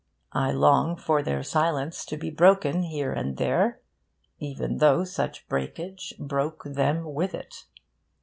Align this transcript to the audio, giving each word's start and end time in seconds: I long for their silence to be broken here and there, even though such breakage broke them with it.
I 0.33 0.51
long 0.51 0.95
for 0.95 1.21
their 1.21 1.43
silence 1.43 2.05
to 2.05 2.17
be 2.17 2.31
broken 2.31 2.81
here 2.81 3.13
and 3.13 3.37
there, 3.37 3.81
even 4.39 4.77
though 4.77 5.03
such 5.03 5.47
breakage 5.47 6.11
broke 6.17 6.63
them 6.63 7.13
with 7.13 7.35
it. 7.35 7.67